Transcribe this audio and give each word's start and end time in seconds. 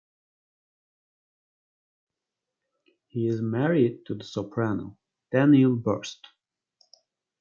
He 3.05 3.27
is 3.27 3.39
married 3.39 4.03
to 4.07 4.15
the 4.15 4.23
soprano 4.23 4.97
Danielle 5.31 5.75
Borst. 5.75 6.17